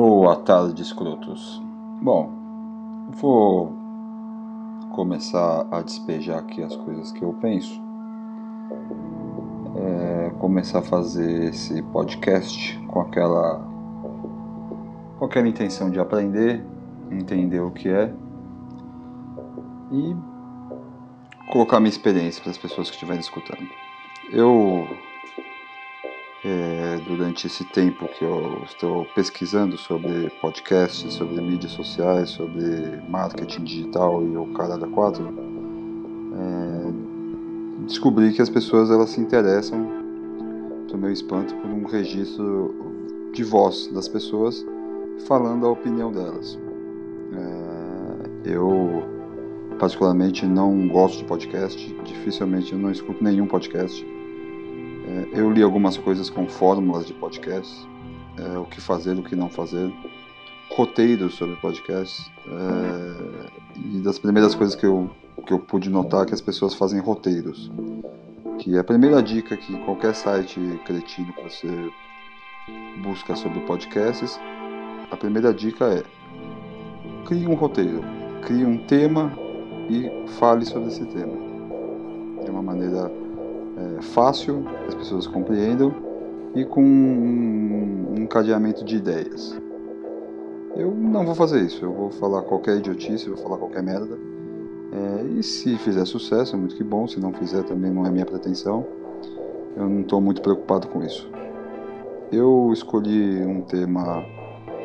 [0.00, 1.60] Boa tarde, escrotos.
[2.00, 2.30] Bom,
[3.20, 3.72] vou
[4.92, 7.82] começar a despejar aqui as coisas que eu penso.
[9.76, 13.60] É, começar a fazer esse podcast com aquela
[15.18, 16.64] com aquela intenção de aprender,
[17.10, 18.14] entender o que é
[19.90, 20.14] e
[21.50, 23.68] colocar minha experiência para as pessoas que estiverem escutando.
[24.30, 24.86] Eu
[26.44, 33.64] é, durante esse tempo que eu estou pesquisando sobre podcasts, sobre mídias sociais, sobre marketing
[33.64, 35.24] digital e o cara da quatro,
[36.34, 39.86] é, descobri que as pessoas elas se interessam,
[40.86, 42.74] para o meu espanto, por um registro
[43.34, 44.64] de voz das pessoas
[45.26, 46.58] falando a opinião delas.
[47.34, 49.02] É, eu
[49.78, 54.04] particularmente não gosto de podcast, dificilmente eu não escuto nenhum podcast
[55.32, 57.88] eu li algumas coisas com fórmulas de podcast,
[58.38, 59.92] é, o que fazer, o que não fazer,
[60.70, 62.30] roteiros sobre podcasts.
[62.46, 65.10] É, e das primeiras coisas que eu,
[65.46, 67.70] que eu pude notar é que as pessoas fazem roteiros.
[68.58, 71.90] Que a primeira dica que qualquer site cretino que você
[73.02, 74.38] busca sobre podcasts,
[75.10, 76.02] a primeira dica é
[77.24, 78.00] crie um roteiro,
[78.42, 79.32] crie um tema
[79.88, 81.34] e fale sobre esse tema.
[82.44, 83.10] De uma maneira
[83.78, 85.94] é, fácil, as pessoas compreendam
[86.54, 89.56] e com um, um cadeamento de ideias.
[90.74, 94.18] Eu não vou fazer isso, eu vou falar qualquer idiotice, vou falar qualquer merda.
[94.92, 98.10] É, e se fizer sucesso, é muito que bom, se não fizer também não é
[98.10, 98.84] minha pretensão.
[99.76, 101.30] Eu não estou muito preocupado com isso.
[102.32, 104.24] Eu escolhi um tema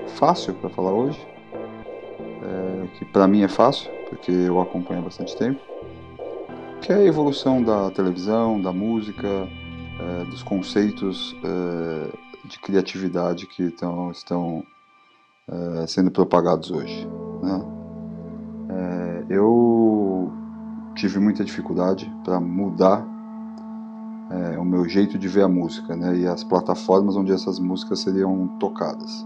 [0.08, 1.20] fácil para falar hoje,
[2.44, 5.73] é, que para mim é fácil, porque eu acompanho há bastante tempo
[6.84, 13.72] que é a evolução da televisão, da música, é, dos conceitos é, de criatividade que
[13.72, 14.62] tão, estão
[15.48, 17.08] é, sendo propagados hoje.
[17.42, 17.66] Né?
[18.70, 20.30] É, eu
[20.94, 23.08] tive muita dificuldade para mudar
[24.30, 28.00] é, o meu jeito de ver a música né, e as plataformas onde essas músicas
[28.02, 29.26] seriam tocadas.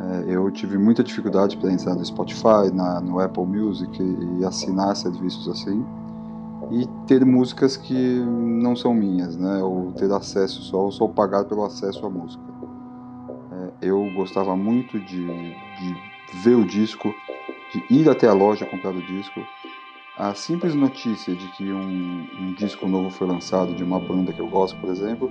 [0.00, 4.44] É, eu tive muita dificuldade para entrar no Spotify, na, no Apple Music e, e
[4.44, 5.86] assinar serviços assim
[6.70, 9.62] e ter músicas que não são minhas, né?
[9.62, 12.42] Ou ter acesso só, ou só pagar pelo acesso à música.
[13.52, 15.96] É, eu gostava muito de, de
[16.42, 17.14] ver o disco,
[17.72, 19.40] de ir até a loja comprar o disco.
[20.18, 24.40] A simples notícia de que um, um disco novo foi lançado de uma banda que
[24.40, 25.30] eu gosto, por exemplo,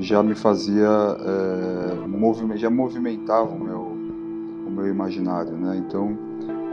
[0.00, 3.80] já me fazia é, movime, já movimentava o meu,
[4.66, 5.76] o meu imaginário, né?
[5.76, 6.18] Então,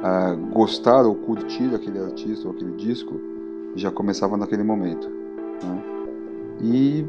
[0.03, 3.31] é, gostar ou curtir aquele artista ou aquele disco
[3.76, 5.09] já começava naquele momento.
[5.64, 5.84] Né?
[6.62, 7.06] E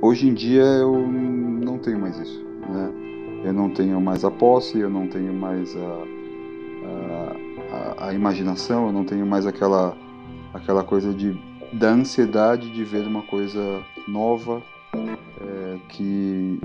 [0.00, 2.44] hoje em dia eu não tenho mais isso.
[2.68, 2.92] Né?
[3.44, 6.04] Eu não tenho mais a posse, eu não tenho mais a,
[7.72, 9.96] a, a, imaginação, eu não tenho mais aquela,
[10.54, 11.36] aquela coisa de,
[11.72, 14.62] da ansiedade de ver uma coisa nova
[14.94, 16.60] é, que,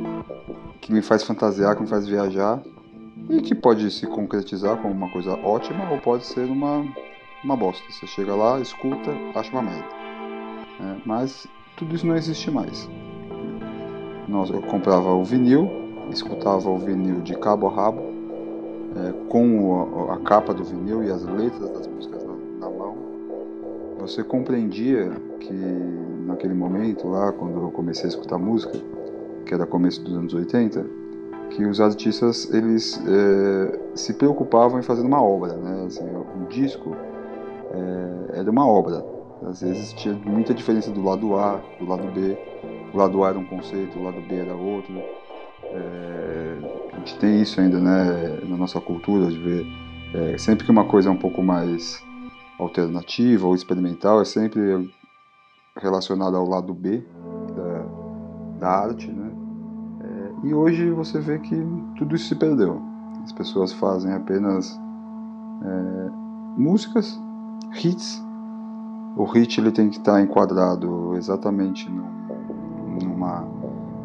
[0.81, 2.61] que me faz fantasiar, que me faz viajar
[3.29, 6.85] e que pode se concretizar como uma coisa ótima ou pode ser uma
[7.43, 7.83] uma bosta.
[7.91, 9.87] Você chega lá, escuta, acha uma merda.
[10.79, 12.89] É, mas tudo isso não existe mais.
[14.27, 15.69] Nós, eu comprava o vinil,
[16.11, 18.01] escutava o vinil de cabo a rabo,
[18.95, 22.95] é, com a, a, capa do vinil e as letras das músicas na, na mão.
[23.99, 25.53] Você compreendia que
[26.25, 28.77] naquele momento lá, quando eu comecei a escutar música,
[29.45, 30.85] que era começo dos anos 80,
[31.51, 35.85] que os artistas eles é, se preocupavam em fazer uma obra, né?
[35.87, 36.95] Assim, um disco
[37.71, 39.03] é, era uma obra.
[39.45, 42.37] Às vezes tinha muita diferença do lado A, do lado B.
[42.93, 44.93] O lado A era um conceito, o lado B era outro.
[45.63, 46.57] É,
[46.93, 49.65] a gente tem isso ainda né, na nossa cultura de ver.
[50.13, 52.01] É, sempre que uma coisa é um pouco mais
[52.57, 54.89] alternativa ou experimental, é sempre
[55.75, 57.05] relacionada ao lado B
[57.55, 59.11] da, da arte.
[59.11, 59.31] Né?
[60.01, 61.55] É, e hoje você vê que
[61.97, 62.81] tudo isso se perdeu.
[63.23, 64.79] As pessoas fazem apenas
[65.63, 66.09] é,
[66.57, 67.19] músicas
[67.73, 68.23] hits,
[69.15, 72.07] o hit ele tem que estar enquadrado exatamente num,
[73.01, 73.47] numa,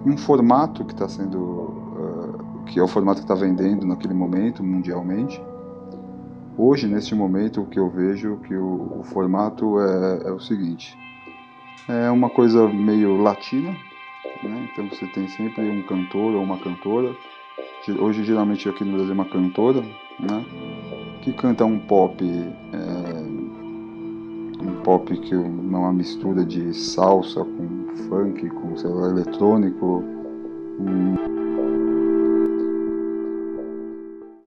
[0.06, 4.14] em um formato que está sendo, uh, que é o formato que está vendendo naquele
[4.14, 5.42] momento mundialmente.
[6.56, 10.96] Hoje, neste momento, o que eu vejo que o, o formato é, é, o seguinte:
[11.88, 13.70] é uma coisa meio latina,
[14.42, 14.68] né?
[14.70, 17.14] então você tem sempre um cantor ou uma cantora.
[18.00, 19.82] Hoje, geralmente, aqui no Brasil, é uma cantora,
[20.20, 20.44] né?
[21.22, 23.01] que canta um pop é,
[24.82, 30.04] pop que é uma mistura de salsa com funk, com sei lá, eletrônico.
[30.80, 31.31] Um